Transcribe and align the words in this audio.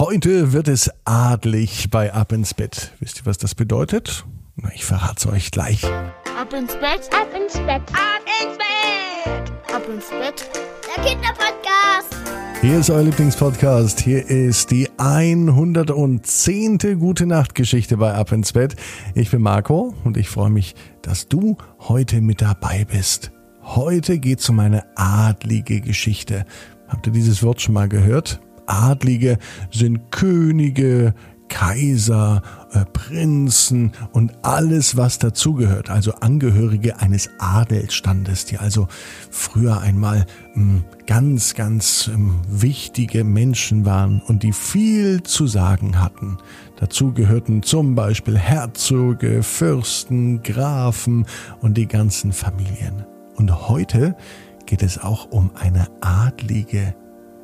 Heute 0.00 0.54
wird 0.54 0.66
es 0.66 0.90
adlig 1.04 1.90
bei 1.90 2.14
Ab 2.14 2.32
ins 2.32 2.54
Bett. 2.54 2.92
Wisst 3.00 3.18
ihr, 3.18 3.26
was 3.26 3.36
das 3.36 3.54
bedeutet? 3.54 4.24
Na, 4.56 4.70
ich 4.74 4.86
verrate 4.86 5.16
es 5.18 5.26
euch 5.26 5.50
gleich. 5.50 5.84
Ab 5.84 6.54
ins 6.54 6.72
Bett, 6.72 7.10
ab 7.12 7.28
ins 7.36 7.52
Bett, 7.52 7.82
ab 7.92 8.22
ins 8.40 8.56
Bett, 8.56 9.52
ab 9.74 9.82
ins 9.86 10.08
Bett. 10.08 10.48
Der 10.96 11.04
Kinderpodcast. 11.04 12.16
Hier 12.62 12.78
ist 12.78 12.88
euer 12.88 13.02
Lieblingspodcast. 13.02 14.00
Hier 14.00 14.26
ist 14.26 14.70
die 14.70 14.88
110. 14.96 16.78
Gute 16.98 17.26
Nacht 17.26 17.54
Geschichte 17.54 17.98
bei 17.98 18.14
Ab 18.14 18.32
ins 18.32 18.54
Bett. 18.54 18.76
Ich 19.14 19.30
bin 19.30 19.42
Marco 19.42 19.94
und 20.04 20.16
ich 20.16 20.30
freue 20.30 20.48
mich, 20.48 20.74
dass 21.02 21.28
du 21.28 21.58
heute 21.78 22.22
mit 22.22 22.40
dabei 22.40 22.86
bist. 22.86 23.32
Heute 23.62 24.18
geht 24.18 24.40
es 24.40 24.48
um 24.48 24.60
eine 24.60 24.82
adlige 24.96 25.82
Geschichte. 25.82 26.46
Habt 26.88 27.06
ihr 27.06 27.12
dieses 27.12 27.42
Wort 27.42 27.60
schon 27.60 27.74
mal 27.74 27.90
gehört? 27.90 28.40
Adlige 28.70 29.38
sind 29.70 30.10
Könige, 30.10 31.14
Kaiser, 31.50 32.42
äh, 32.72 32.86
Prinzen 32.86 33.92
und 34.12 34.32
alles, 34.42 34.96
was 34.96 35.18
dazugehört, 35.18 35.90
also 35.90 36.12
Angehörige 36.14 37.00
eines 37.00 37.28
Adelsstandes, 37.38 38.46
die 38.46 38.56
also 38.56 38.88
früher 39.30 39.80
einmal 39.80 40.24
hm, 40.54 40.84
ganz, 41.06 41.54
ganz 41.54 42.08
ähm, 42.12 42.40
wichtige 42.48 43.24
Menschen 43.24 43.84
waren 43.84 44.22
und 44.26 44.42
die 44.42 44.52
viel 44.52 45.22
zu 45.22 45.46
sagen 45.46 46.00
hatten. 46.00 46.38
Dazu 46.78 47.12
gehörten 47.12 47.62
zum 47.62 47.94
Beispiel 47.94 48.38
Herzoge, 48.38 49.42
Fürsten, 49.42 50.42
Grafen 50.42 51.26
und 51.60 51.76
die 51.76 51.88
ganzen 51.88 52.32
Familien. 52.32 53.04
Und 53.34 53.68
heute 53.68 54.16
geht 54.64 54.82
es 54.82 54.98
auch 54.98 55.30
um 55.30 55.50
eine 55.56 55.88
Adlige. 56.00 56.94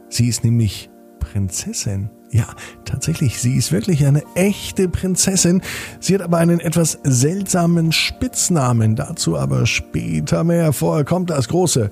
Sie 0.08 0.28
ist 0.28 0.44
nämlich 0.44 0.88
Prinzessin. 1.32 2.10
Ja, 2.30 2.46
tatsächlich, 2.84 3.40
sie 3.40 3.56
ist 3.56 3.72
wirklich 3.72 4.04
eine 4.06 4.22
echte 4.34 4.88
Prinzessin. 4.88 5.62
Sie 6.00 6.14
hat 6.14 6.22
aber 6.22 6.38
einen 6.38 6.60
etwas 6.60 6.98
seltsamen 7.02 7.92
Spitznamen. 7.92 8.96
Dazu 8.96 9.36
aber 9.36 9.66
später 9.66 10.44
mehr. 10.44 10.72
Vorher 10.72 11.04
kommt 11.04 11.30
das 11.30 11.48
große 11.48 11.90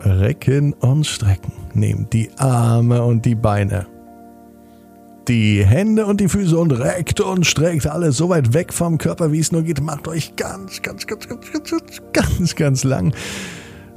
Recken 0.00 0.72
und 0.74 1.06
Strecken. 1.06 1.52
Nehmt 1.74 2.12
die 2.12 2.30
Arme 2.36 3.02
und 3.02 3.24
die 3.24 3.34
Beine. 3.34 3.86
Die 5.28 5.64
Hände 5.64 6.06
und 6.06 6.20
die 6.20 6.28
Füße 6.28 6.58
und 6.58 6.72
reckt 6.72 7.20
und 7.20 7.46
streckt 7.46 7.86
alles 7.86 8.16
so 8.16 8.28
weit 8.28 8.52
weg 8.52 8.72
vom 8.72 8.98
Körper, 8.98 9.32
wie 9.32 9.38
es 9.40 9.52
nur 9.52 9.62
geht. 9.62 9.80
Macht 9.80 10.08
euch 10.08 10.36
ganz, 10.36 10.82
ganz, 10.82 11.06
ganz, 11.06 11.28
ganz, 11.28 11.52
ganz, 11.52 12.02
ganz, 12.12 12.56
ganz 12.56 12.84
lang. 12.84 13.14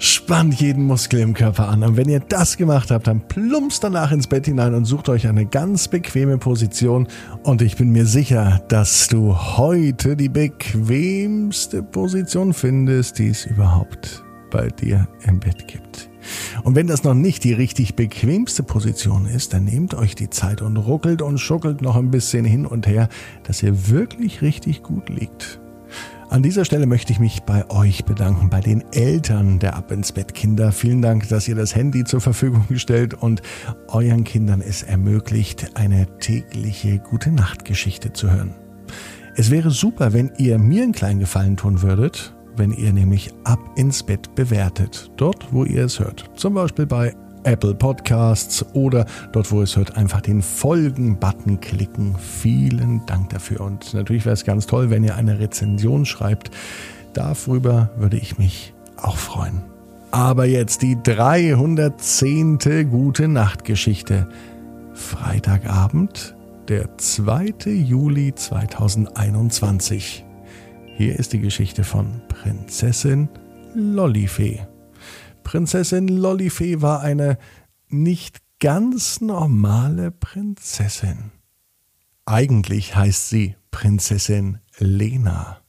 Spannt 0.06 0.60
jeden 0.60 0.84
Muskel 0.84 1.22
im 1.22 1.34
Körper 1.34 1.70
an. 1.70 1.82
Und 1.82 1.96
wenn 1.96 2.10
ihr 2.10 2.20
das 2.20 2.58
gemacht 2.58 2.92
habt, 2.92 3.08
dann 3.08 3.26
plumpst 3.26 3.86
danach 3.86 4.12
ins 4.12 4.28
Bett 4.28 4.46
hinein 4.46 4.74
und 4.74 4.84
sucht 4.84 5.08
euch 5.08 5.30
eine 5.30 5.46
ganz 5.46 5.88
bequeme 5.88 6.38
Position. 6.38 7.08
Und 7.44 7.62
ich 7.62 7.78
bin 7.78 7.90
mir 7.94 8.06
sicher, 8.06 8.62
dass 8.68 9.08
du 9.08 9.34
heute 9.34 10.18
die 10.18 10.28
bequemste 10.28 11.84
Position 11.84 12.54
findest, 12.54 13.18
die 13.18 13.30
es 13.30 13.46
überhaupt 13.46 14.26
bei 14.52 14.68
dir 14.68 15.08
im 15.26 15.40
Bett 15.40 15.70
gibt. 15.70 16.10
Und 16.66 16.76
wenn 16.76 16.88
das 16.88 17.06
noch 17.06 17.14
nicht 17.14 17.46
die 17.46 17.54
richtig 17.54 17.96
bequemste 17.96 18.64
Position 18.64 19.26
ist, 19.26 19.54
dann 19.54 19.64
nehmt 19.64 19.94
euch 19.94 20.16
die 20.16 20.30
Zeit 20.30 20.62
und 20.62 20.76
ruckelt 20.76 21.22
und 21.22 21.38
schuckelt 21.38 21.82
noch 21.82 21.96
ein 21.96 22.12
bisschen 22.12 22.44
hin 22.44 22.66
und 22.66 22.88
her, 22.88 23.08
dass 23.44 23.64
ihr 23.64 23.88
wirklich 23.88 24.42
richtig 24.42 24.84
gut 24.84 25.08
liegt. 25.08 25.62
An 26.34 26.42
dieser 26.42 26.66
Stelle 26.66 26.88
möchte 26.88 27.14
ich 27.14 27.20
mich 27.20 27.44
bei 27.44 27.70
euch 27.70 28.06
bedanken, 28.06 28.50
bei 28.50 28.60
den 28.60 28.84
Eltern 28.92 29.60
der 29.60 29.76
Ab 29.76 29.92
ins 29.92 30.12
Bett 30.12 30.34
Kinder. 30.34 30.72
Vielen 30.72 31.00
Dank, 31.00 31.30
dass 31.30 31.48
ihr 31.48 31.54
das 31.54 31.76
Handy 31.76 32.06
zur 32.06 32.22
Verfügung 32.22 32.66
stellt 32.74 33.14
und 33.14 33.44
euren 33.90 34.24
Kindern 34.24 34.60
es 34.60 34.82
ermöglicht, 34.82 35.78
eine 35.78 36.08
tägliche 36.18 36.98
gute 36.98 37.32
Nachtgeschichte 37.32 38.14
zu 38.14 38.32
hören. 38.32 38.56
Es 39.36 39.52
wäre 39.52 39.70
super, 39.70 40.14
wenn 40.14 40.32
ihr 40.40 40.58
mir 40.58 40.82
einen 40.82 40.92
kleinen 40.94 41.20
Gefallen 41.20 41.56
tun 41.56 41.84
würdet, 41.84 42.34
wenn 42.56 42.72
ihr 42.72 42.94
nämlich 42.94 43.32
Ab 43.44 43.60
ins 43.76 44.02
Bett 44.02 44.34
bewertet, 44.34 45.12
dort 45.18 45.54
wo 45.54 45.66
ihr 45.66 45.86
es 45.86 46.00
hört. 46.00 46.32
Zum 46.36 46.56
Beispiel 46.56 46.88
bei 46.88 47.14
Apple 47.44 47.76
Podcasts 47.76 48.66
oder 48.74 49.06
dort, 49.32 49.52
wo 49.52 49.62
es 49.62 49.76
hört, 49.76 49.98
einfach 49.98 50.22
den 50.22 50.42
Folgen-Button 50.42 51.60
klicken. 51.60 52.16
Vielen 52.18 53.06
Dank 53.06 53.30
dafür. 53.30 53.62
Und 53.62 53.94
natürlich 53.94 54.26
wäre 54.26 54.34
es 54.34 54.46
ganz 54.46 54.66
toll, 54.68 54.90
wenn 54.90 55.04
ihr 55.04 55.16
eine 55.16 55.40
Rezension 55.40 56.06
schreibt. 56.06 56.52
Darüber 57.14 57.92
würde 57.98 58.18
ich 58.18 58.38
mich 58.38 58.74
auch 58.98 59.18
freuen. 59.18 59.62
Aber 60.12 60.46
jetzt 60.46 60.82
die 60.84 60.98
310. 61.02 62.60
Gute 62.90 63.28
Nacht 63.28 63.66
Geschichte. 63.66 64.28
Freitagabend, 64.94 66.36
der 66.68 66.98
2. 66.98 67.54
Juli 67.66 68.34
2021. 68.36 70.24
Hier 70.96 71.18
ist 71.18 71.34
die 71.34 71.40
Geschichte 71.40 71.84
von 71.84 72.22
Prinzessin 72.28 73.28
Lollifee. 73.74 74.60
Prinzessin 75.44 76.08
Lollifee 76.08 76.82
war 76.82 77.02
eine 77.02 77.38
nicht 77.90 78.42
ganz 78.60 79.22
normale 79.22 80.12
Prinzessin. 80.12 81.32
Eigentlich 82.26 82.96
heißt 82.96 83.30
sie 83.30 83.56
Prinzessin 83.72 84.60
Lena. 84.78 85.60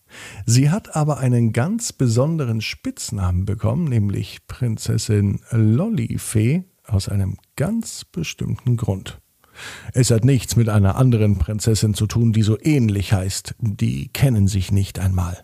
Sie 0.46 0.70
hat 0.70 0.94
aber 0.94 1.18
einen 1.18 1.52
ganz 1.52 1.92
besonderen 1.92 2.60
Spitznamen 2.60 3.44
bekommen, 3.44 3.84
nämlich 3.84 4.46
Prinzessin 4.46 5.40
Lollifee, 5.50 6.64
aus 6.86 7.08
einem 7.08 7.38
ganz 7.56 8.04
bestimmten 8.04 8.76
Grund. 8.76 9.20
Es 9.92 10.10
hat 10.10 10.24
nichts 10.24 10.56
mit 10.56 10.68
einer 10.68 10.96
anderen 10.96 11.38
Prinzessin 11.38 11.94
zu 11.94 12.06
tun, 12.06 12.32
die 12.32 12.42
so 12.42 12.58
ähnlich 12.60 13.12
heißt, 13.12 13.54
die 13.58 14.08
kennen 14.08 14.48
sich 14.48 14.72
nicht 14.72 14.98
einmal. 14.98 15.43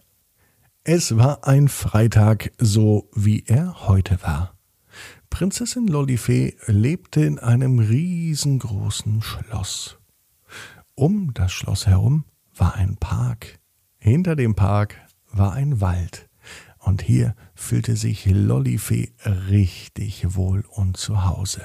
Es 0.93 1.17
war 1.17 1.47
ein 1.47 1.69
Freitag, 1.69 2.51
so 2.59 3.09
wie 3.15 3.45
er 3.47 3.87
heute 3.87 4.21
war. 4.25 4.59
Prinzessin 5.31 5.87
Lollifee 5.87 6.57
lebte 6.67 7.25
in 7.25 7.39
einem 7.39 7.79
riesengroßen 7.79 9.23
Schloss. 9.23 9.99
Um 10.97 11.33
das 11.33 11.53
Schloss 11.53 11.87
herum 11.87 12.25
war 12.57 12.75
ein 12.75 12.97
Park. 12.97 13.61
Hinter 14.01 14.35
dem 14.35 14.57
Park 14.57 14.97
war 15.31 15.53
ein 15.53 15.81
Wald. 15.81 16.29
Und 16.79 17.03
hier 17.03 17.37
fühlte 17.55 17.95
sich 17.95 18.27
Lollifee 18.27 19.13
richtig 19.49 20.35
wohl 20.35 20.65
und 20.71 20.97
zu 20.97 21.25
Hause. 21.25 21.63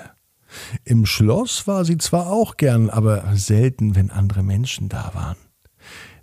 Im 0.83 1.07
Schloss 1.07 1.65
war 1.65 1.83
sie 1.83 1.97
zwar 1.97 2.27
auch 2.27 2.57
gern, 2.57 2.91
aber 2.91 3.35
selten, 3.35 3.95
wenn 3.95 4.11
andere 4.11 4.43
Menschen 4.43 4.87
da 4.87 5.15
waren 5.15 5.44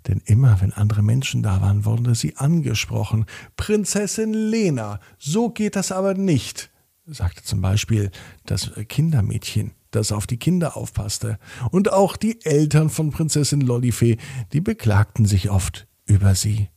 denn 0.07 0.21
immer 0.25 0.61
wenn 0.61 0.73
andere 0.73 1.01
Menschen 1.01 1.43
da 1.43 1.61
waren, 1.61 1.85
wurde 1.85 2.15
sie 2.15 2.35
angesprochen. 2.37 3.25
Prinzessin 3.55 4.33
Lena, 4.33 4.99
so 5.17 5.49
geht 5.49 5.75
das 5.75 5.91
aber 5.91 6.13
nicht, 6.13 6.71
sagte 7.05 7.43
zum 7.43 7.61
Beispiel 7.61 8.11
das 8.45 8.71
Kindermädchen, 8.87 9.71
das 9.91 10.11
auf 10.11 10.27
die 10.27 10.37
Kinder 10.37 10.75
aufpasste. 10.75 11.37
Und 11.71 11.91
auch 11.91 12.17
die 12.17 12.43
Eltern 12.45 12.89
von 12.89 13.11
Prinzessin 13.11 13.61
Lollifee, 13.61 14.17
die 14.51 14.61
beklagten 14.61 15.25
sich 15.25 15.49
oft 15.49 15.87
über 16.05 16.35
sie. 16.35 16.69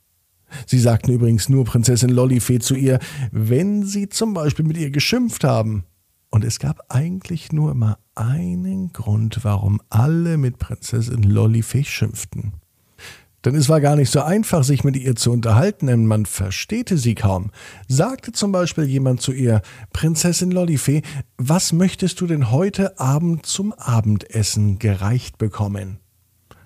Sie 0.66 0.78
sagten 0.78 1.12
übrigens 1.12 1.48
nur 1.48 1.64
Prinzessin 1.64 2.10
Lollifee 2.10 2.60
zu 2.60 2.74
ihr, 2.74 3.00
wenn 3.32 3.84
sie 3.84 4.08
zum 4.08 4.34
Beispiel 4.34 4.64
mit 4.64 4.76
ihr 4.76 4.90
geschimpft 4.90 5.44
haben. 5.44 5.84
Und 6.30 6.44
es 6.44 6.58
gab 6.58 6.84
eigentlich 6.88 7.52
nur 7.52 7.70
immer 7.70 7.98
einen 8.14 8.92
Grund, 8.92 9.40
warum 9.42 9.80
alle 9.88 10.36
mit 10.36 10.58
Prinzessin 10.58 11.22
Lollifee 11.22 11.84
schimpften. 11.84 12.52
Denn 13.46 13.54
es 13.54 13.68
war 13.68 13.80
gar 13.80 13.94
nicht 13.94 14.10
so 14.10 14.22
einfach, 14.22 14.64
sich 14.64 14.82
mit 14.82 14.96
ihr 14.96 15.14
zu 15.14 15.30
unterhalten, 15.30 15.86
denn 15.86 16.04
man 16.04 16.26
verstehte 16.26 16.98
sie 16.98 17.14
kaum. 17.14 17.52
Sagte 17.86 18.32
zum 18.32 18.50
Beispiel 18.50 18.86
jemand 18.86 19.22
zu 19.22 19.30
ihr, 19.30 19.62
Prinzessin 19.92 20.50
Lollifee, 20.50 21.02
was 21.38 21.72
möchtest 21.72 22.20
du 22.20 22.26
denn 22.26 22.50
heute 22.50 22.98
Abend 22.98 23.46
zum 23.46 23.72
Abendessen 23.72 24.80
gereicht 24.80 25.38
bekommen? 25.38 26.00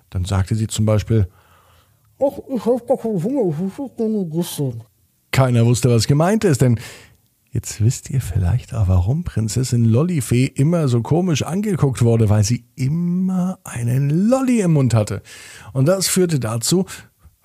Dann 0.09 0.25
sagte 0.25 0.55
sie 0.55 0.65
zum 0.65 0.87
Beispiel, 0.87 1.27
Ach, 2.19 2.39
ich 2.49 2.65
hab 2.65 2.87
gar 2.87 2.97
keinen 2.97 3.23
Hunger, 3.23 3.51
ich 3.51 3.77
will 3.77 3.89
gerne 3.95 4.39
essen. 4.39 4.83
Keiner 5.31 5.67
wusste, 5.67 5.87
was 5.91 6.07
gemeint 6.07 6.43
ist, 6.45 6.63
denn 6.63 6.79
Jetzt 7.53 7.81
wisst 7.81 8.09
ihr 8.09 8.21
vielleicht 8.21 8.73
auch, 8.73 8.87
warum 8.87 9.25
Prinzessin 9.25 9.83
Lollifee 9.83 10.45
immer 10.45 10.87
so 10.87 11.01
komisch 11.01 11.43
angeguckt 11.43 12.01
wurde, 12.01 12.29
weil 12.29 12.45
sie 12.45 12.63
immer 12.75 13.59
einen 13.65 14.09
Lolli 14.29 14.61
im 14.61 14.71
Mund 14.71 14.93
hatte. 14.93 15.21
Und 15.73 15.85
das 15.85 16.07
führte 16.07 16.39
dazu, 16.39 16.85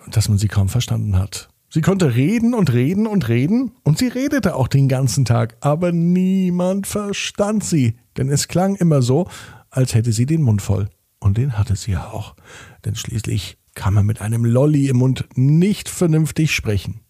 dass 0.09 0.29
man 0.29 0.39
sie 0.39 0.47
kaum 0.47 0.69
verstanden 0.69 1.19
hat. 1.19 1.49
Sie 1.71 1.81
konnte 1.81 2.15
reden 2.15 2.55
und 2.55 2.73
reden 2.73 3.09
und 3.09 3.29
reden 3.29 3.73
und 3.83 3.99
sie 3.99 4.07
redete 4.07 4.55
auch 4.55 4.69
den 4.69 4.87
ganzen 4.87 5.25
Tag, 5.25 5.57
aber 5.61 5.91
niemand 5.91 6.87
verstand 6.87 7.65
sie, 7.65 7.97
denn 8.17 8.29
es 8.29 8.47
klang 8.47 8.77
immer 8.77 9.03
so, 9.03 9.27
als 9.71 9.93
hätte 9.95 10.13
sie 10.13 10.27
den 10.27 10.43
Mund 10.43 10.63
voll. 10.63 10.89
Und 11.19 11.37
den 11.37 11.59
hatte 11.59 11.75
sie 11.75 11.91
ja 11.91 12.11
auch, 12.11 12.37
denn 12.85 12.95
schließlich 12.95 13.59
kann 13.75 13.93
man 13.93 14.07
mit 14.07 14.21
einem 14.21 14.45
Lolli 14.45 14.87
im 14.87 14.99
Mund 14.99 15.27
nicht 15.35 15.89
vernünftig 15.89 16.55
sprechen. 16.55 17.01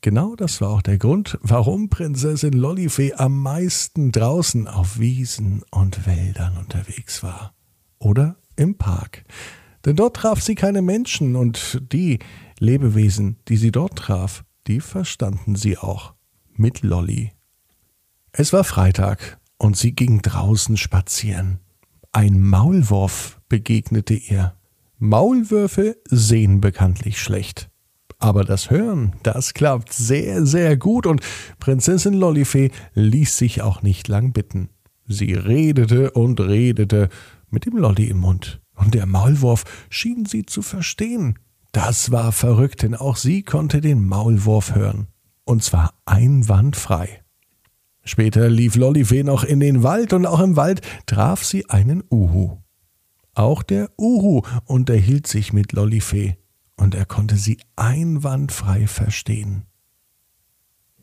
Genau 0.00 0.36
das 0.36 0.60
war 0.60 0.70
auch 0.70 0.82
der 0.82 0.98
Grund, 0.98 1.38
warum 1.42 1.88
Prinzessin 1.88 2.52
Lollifee 2.52 3.14
am 3.14 3.40
meisten 3.40 4.12
draußen 4.12 4.68
auf 4.68 4.98
Wiesen 4.98 5.64
und 5.70 6.06
Wäldern 6.06 6.56
unterwegs 6.58 7.22
war. 7.22 7.54
oder 7.98 8.36
im 8.56 8.76
Park. 8.76 9.24
Denn 9.84 9.96
dort 9.96 10.16
traf 10.16 10.40
sie 10.40 10.54
keine 10.54 10.82
Menschen 10.82 11.36
und 11.36 11.82
die 11.92 12.18
Lebewesen, 12.58 13.36
die 13.48 13.56
sie 13.56 13.70
dort 13.70 13.96
traf, 13.96 14.44
die 14.66 14.80
verstanden 14.80 15.56
sie 15.56 15.78
auch 15.78 16.14
mit 16.52 16.82
Lolly. 16.82 17.32
Es 18.32 18.52
war 18.52 18.64
Freitag 18.64 19.38
und 19.58 19.76
sie 19.76 19.92
ging 19.92 20.22
draußen 20.22 20.76
spazieren. 20.76 21.60
Ein 22.12 22.40
Maulwurf 22.40 23.40
begegnete 23.48 24.14
ihr. 24.14 24.56
Maulwürfe 24.98 25.96
sehen 26.08 26.60
bekanntlich 26.60 27.20
schlecht. 27.20 27.70
Aber 28.18 28.44
das 28.44 28.70
Hören, 28.70 29.12
das 29.22 29.52
klappt 29.52 29.92
sehr, 29.92 30.46
sehr 30.46 30.76
gut 30.76 31.06
und 31.06 31.20
Prinzessin 31.58 32.14
Lollifee 32.14 32.70
ließ 32.94 33.36
sich 33.36 33.62
auch 33.62 33.82
nicht 33.82 34.08
lang 34.08 34.32
bitten. 34.32 34.70
Sie 35.06 35.34
redete 35.34 36.10
und 36.12 36.40
redete 36.40 37.08
mit 37.50 37.66
dem 37.66 37.76
Lolli 37.76 38.06
im 38.06 38.18
Mund. 38.18 38.60
Und 38.74 38.94
der 38.94 39.06
Maulwurf 39.06 39.64
schien 39.90 40.24
sie 40.26 40.46
zu 40.46 40.62
verstehen. 40.62 41.38
Das 41.72 42.10
war 42.10 42.32
verrückt, 42.32 42.82
denn 42.82 42.94
auch 42.94 43.16
sie 43.16 43.42
konnte 43.42 43.80
den 43.80 44.04
Maulwurf 44.06 44.74
hören. 44.74 45.08
Und 45.44 45.62
zwar 45.62 45.94
einwandfrei. 46.06 47.22
Später 48.02 48.48
lief 48.48 48.76
Lollifee 48.76 49.24
noch 49.24 49.44
in 49.44 49.60
den 49.60 49.82
Wald 49.82 50.12
und 50.12 50.26
auch 50.26 50.40
im 50.40 50.56
Wald 50.56 50.80
traf 51.06 51.44
sie 51.44 51.68
einen 51.68 52.02
Uhu. 52.10 52.58
Auch 53.34 53.62
der 53.62 53.90
Uhu 53.98 54.42
unterhielt 54.64 55.26
sich 55.26 55.52
mit 55.52 55.72
Lollifee 55.72 56.36
und 56.76 56.94
er 56.94 57.06
konnte 57.06 57.36
sie 57.36 57.58
einwandfrei 57.76 58.86
verstehen. 58.86 59.64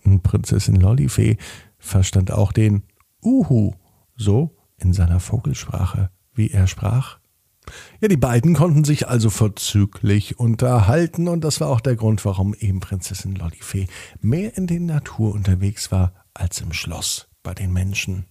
Und 0.03 0.23
Prinzessin 0.23 0.75
Lollifee 0.75 1.37
verstand 1.77 2.31
auch 2.31 2.51
den 2.51 2.83
Uhu 3.23 3.73
so 4.15 4.55
in 4.77 4.93
seiner 4.93 5.19
Vogelsprache, 5.19 6.09
wie 6.33 6.51
er 6.51 6.67
sprach. 6.67 7.19
Ja, 8.01 8.09
die 8.09 8.17
beiden 8.17 8.55
konnten 8.55 8.83
sich 8.83 9.07
also 9.07 9.29
vorzüglich 9.29 10.37
unterhalten 10.37 11.29
und 11.29 11.43
das 11.43 11.61
war 11.61 11.69
auch 11.69 11.79
der 11.79 11.95
Grund, 11.95 12.25
warum 12.25 12.53
eben 12.53 12.81
Prinzessin 12.81 13.35
Lollifee 13.35 13.87
mehr 14.19 14.57
in 14.57 14.67
der 14.67 14.81
Natur 14.81 15.33
unterwegs 15.33 15.91
war 15.91 16.13
als 16.33 16.59
im 16.59 16.73
Schloss 16.73 17.29
bei 17.41 17.53
den 17.53 17.71
Menschen. 17.71 18.25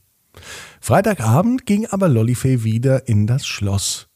Freitagabend 0.81 1.67
ging 1.67 1.87
aber 1.87 2.09
Lollifee 2.09 2.62
wieder 2.62 3.09
in 3.09 3.27
das 3.27 3.47
Schloss. 3.47 4.09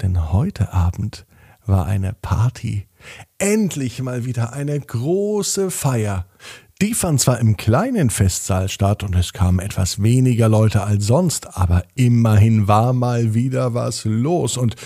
Denn 0.00 0.32
heute 0.32 0.72
Abend 0.72 1.26
war 1.68 1.86
eine 1.86 2.14
Party. 2.14 2.86
Endlich 3.38 4.02
mal 4.02 4.24
wieder 4.24 4.52
eine 4.52 4.78
große 4.78 5.70
Feier. 5.70 6.26
Die 6.80 6.94
fand 6.94 7.20
zwar 7.20 7.40
im 7.40 7.56
kleinen 7.56 8.08
Festsaal 8.08 8.68
statt 8.68 9.02
und 9.02 9.14
es 9.14 9.32
kamen 9.32 9.58
etwas 9.58 10.00
weniger 10.02 10.48
Leute 10.48 10.82
als 10.82 11.06
sonst, 11.06 11.56
aber 11.56 11.84
immerhin 11.94 12.68
war 12.68 12.92
mal 12.92 13.34
wieder 13.34 13.74
was 13.74 14.04
los 14.04 14.56
und 14.56 14.76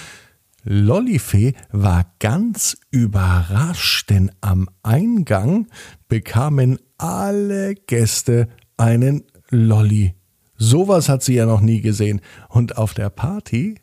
Lollifee 0.64 1.54
war 1.70 2.06
ganz 2.18 2.78
überrascht, 2.90 4.10
denn 4.10 4.30
am 4.40 4.68
Eingang 4.82 5.66
bekamen 6.08 6.78
alle 6.98 7.74
Gäste 7.74 8.48
einen 8.76 9.24
Lolli. 9.50 10.14
Sowas 10.62 11.08
hat 11.08 11.24
sie 11.24 11.34
ja 11.34 11.44
noch 11.44 11.60
nie 11.60 11.80
gesehen. 11.80 12.20
Und 12.48 12.78
auf 12.78 12.94
der 12.94 13.10
Party, 13.10 13.74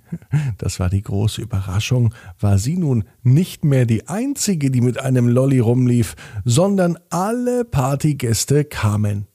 das 0.57 0.79
war 0.79 0.89
die 0.89 1.01
große 1.01 1.41
Überraschung, 1.41 2.13
war 2.39 2.57
sie 2.57 2.77
nun 2.77 3.03
nicht 3.21 3.65
mehr 3.65 3.85
die 3.85 4.07
einzige, 4.07 4.71
die 4.71 4.79
mit 4.79 4.97
einem 4.97 5.27
Lolli 5.27 5.59
rumlief, 5.59 6.15
sondern 6.45 6.97
alle 7.09 7.65
Partygäste 7.65 8.63
kamen. 8.63 9.27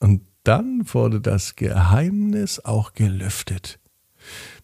Und 0.00 0.22
dann 0.42 0.82
wurde 0.92 1.20
das 1.20 1.54
Geheimnis 1.54 2.64
auch 2.64 2.94
gelüftet. 2.94 3.78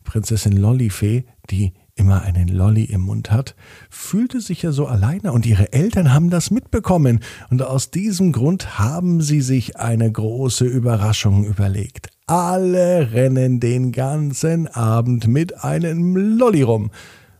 Prinzessin 0.02 0.56
Lollifee, 0.56 1.26
die 1.50 1.72
immer 1.94 2.22
einen 2.22 2.48
Lolli 2.48 2.82
im 2.82 3.02
Mund 3.02 3.30
hat, 3.30 3.54
fühlte 3.90 4.40
sich 4.40 4.62
ja 4.62 4.72
so 4.72 4.88
alleine 4.88 5.32
und 5.32 5.46
ihre 5.46 5.72
Eltern 5.72 6.12
haben 6.12 6.30
das 6.30 6.50
mitbekommen 6.50 7.20
und 7.50 7.62
aus 7.62 7.92
diesem 7.92 8.32
Grund 8.32 8.76
haben 8.76 9.20
sie 9.20 9.40
sich 9.40 9.76
eine 9.76 10.10
große 10.10 10.64
Überraschung 10.64 11.44
überlegt. 11.44 12.13
Alle 12.26 13.12
rennen 13.12 13.60
den 13.60 13.92
ganzen 13.92 14.66
Abend 14.68 15.28
mit 15.28 15.62
einem 15.62 16.16
Lolli 16.16 16.62
rum. 16.62 16.90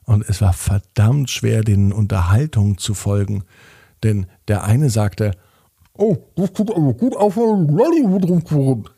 Und 0.04 0.28
es 0.28 0.42
war 0.42 0.52
verdammt 0.52 1.30
schwer, 1.30 1.62
den 1.62 1.90
Unterhaltungen 1.90 2.76
zu 2.76 2.92
folgen. 2.92 3.44
Denn 4.02 4.26
der 4.46 4.64
eine 4.64 4.90
sagte, 4.90 5.30
Oh, 5.96 6.18
das 6.36 6.52
tut 6.52 6.70
aber 6.70 6.92
gut 6.92 7.16
auf, 7.16 7.38
einen 7.38 7.68
Lolli 7.68 8.04
rumzurennen. 8.04 8.90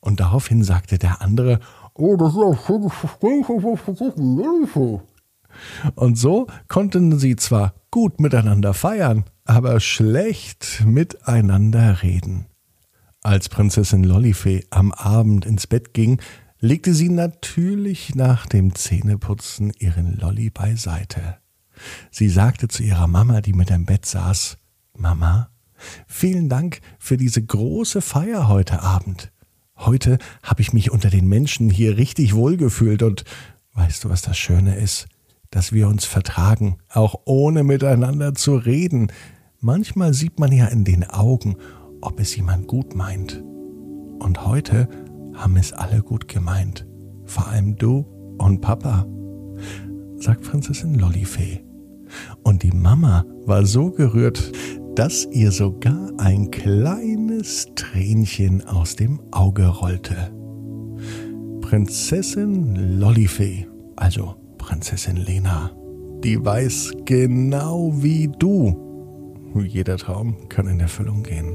Und 0.00 0.20
daraufhin 0.20 0.64
sagte 0.64 0.96
der 0.96 1.20
andere, 1.20 1.60
Oh, 1.92 2.16
das 2.16 2.32
ist 2.32 2.38
ein 2.38 2.58
schönes 2.66 2.92
Gespräch, 3.02 3.44
was 3.46 4.00
ist 4.00 4.16
ein 4.16 4.36
Lolli 4.36 5.00
Und 5.96 6.16
so 6.16 6.46
konnten 6.68 7.18
sie 7.18 7.36
zwar 7.36 7.74
gut 7.90 8.20
miteinander 8.20 8.72
feiern, 8.72 9.24
aber 9.44 9.80
schlecht 9.80 10.82
miteinander 10.86 12.02
reden. 12.02 12.46
Als 13.22 13.50
Prinzessin 13.50 14.02
Lollifee 14.02 14.64
am 14.70 14.92
Abend 14.92 15.44
ins 15.44 15.66
Bett 15.66 15.92
ging, 15.92 16.22
legte 16.58 16.94
sie 16.94 17.10
natürlich 17.10 18.14
nach 18.14 18.46
dem 18.46 18.74
Zähneputzen 18.74 19.72
ihren 19.78 20.16
Lolli 20.16 20.48
beiseite. 20.48 21.36
Sie 22.10 22.30
sagte 22.30 22.68
zu 22.68 22.82
ihrer 22.82 23.08
Mama, 23.08 23.42
die 23.42 23.52
mit 23.52 23.70
im 23.70 23.84
Bett 23.84 24.06
saß, 24.06 24.56
Mama, 24.96 25.50
vielen 26.06 26.48
Dank 26.48 26.80
für 26.98 27.18
diese 27.18 27.42
große 27.42 28.00
Feier 28.00 28.48
heute 28.48 28.80
Abend. 28.80 29.30
Heute 29.76 30.16
habe 30.42 30.62
ich 30.62 30.72
mich 30.72 30.90
unter 30.90 31.10
den 31.10 31.28
Menschen 31.28 31.68
hier 31.68 31.98
richtig 31.98 32.34
wohlgefühlt 32.34 33.02
und 33.02 33.24
weißt 33.74 34.04
du, 34.04 34.08
was 34.08 34.22
das 34.22 34.38
Schöne 34.38 34.76
ist? 34.76 35.08
Dass 35.50 35.72
wir 35.72 35.88
uns 35.88 36.06
vertragen, 36.06 36.78
auch 36.88 37.20
ohne 37.26 37.64
miteinander 37.64 38.34
zu 38.34 38.56
reden. 38.56 39.12
Manchmal 39.58 40.14
sieht 40.14 40.38
man 40.38 40.52
ja 40.52 40.66
in 40.66 40.84
den 40.84 41.04
Augen 41.04 41.56
ob 42.00 42.20
es 42.20 42.34
jemand 42.36 42.66
gut 42.66 42.94
meint. 42.94 43.42
Und 44.18 44.46
heute 44.46 44.88
haben 45.34 45.56
es 45.56 45.72
alle 45.72 46.02
gut 46.02 46.28
gemeint. 46.28 46.86
Vor 47.24 47.48
allem 47.48 47.76
du 47.76 48.04
und 48.38 48.60
Papa, 48.60 49.06
sagt 50.16 50.42
Prinzessin 50.42 50.94
Lollifee. 50.94 51.60
Und 52.42 52.62
die 52.62 52.72
Mama 52.72 53.24
war 53.46 53.64
so 53.64 53.90
gerührt, 53.90 54.52
dass 54.94 55.26
ihr 55.30 55.52
sogar 55.52 56.10
ein 56.18 56.50
kleines 56.50 57.68
Tränchen 57.76 58.66
aus 58.66 58.96
dem 58.96 59.20
Auge 59.30 59.66
rollte. 59.66 60.16
Prinzessin 61.60 62.98
Lollifee, 62.98 63.66
also 63.96 64.34
Prinzessin 64.58 65.16
Lena, 65.16 65.70
die 66.24 66.44
weiß 66.44 66.92
genau 67.04 67.92
wie 68.02 68.28
du, 68.38 68.76
jeder 69.54 69.96
Traum 69.96 70.48
kann 70.48 70.66
in 70.66 70.80
Erfüllung 70.80 71.22
gehen. 71.22 71.54